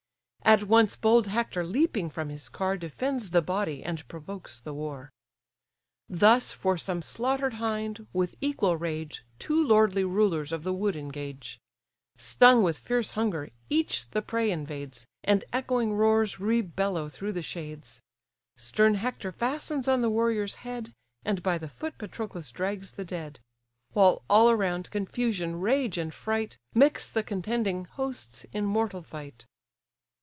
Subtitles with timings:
[0.43, 5.09] At once bold Hector leaping from his car, Defends the body, and provokes the war.
[6.09, 11.57] Thus for some slaughter'd hind, with equal rage, Two lordly rulers of the wood engage;
[12.17, 18.01] Stung with fierce hunger, each the prey invades, And echoing roars rebellow through the shades.
[18.57, 20.91] Stern Hector fastens on the warrior's head,
[21.23, 23.39] And by the foot Patroclus drags the dead:
[23.93, 29.45] While all around, confusion, rage, and fright, Mix the contending hosts in mortal fight.